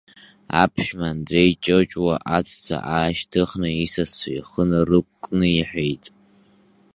[0.61, 6.03] Аԥшәма Андреи Ҷоҷуа аҵәца аашьҭыхны исасцәа ихы нарықәкны иҳәеит…